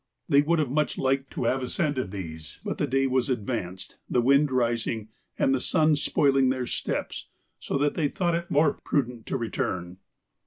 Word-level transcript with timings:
They 0.27 0.41
would 0.41 0.57
have 0.57 0.71
much 0.71 0.97
liked 0.97 1.29
to 1.33 1.43
have 1.43 1.61
ascended 1.61 2.09
these, 2.09 2.59
but 2.65 2.79
the 2.79 2.87
day 2.87 3.05
was 3.05 3.29
advanced, 3.29 3.97
the 4.09 4.19
wind 4.23 4.49
rising, 4.51 5.09
and 5.37 5.53
the 5.53 5.59
sun 5.59 5.95
spoiling 5.95 6.49
their 6.49 6.65
steps, 6.65 7.27
so 7.59 7.77
that 7.77 7.93
they 7.93 8.07
thought 8.07 8.33
it 8.33 8.49
more 8.49 8.79
prudent 8.83 9.27
to 9.27 9.37
return. 9.37 9.97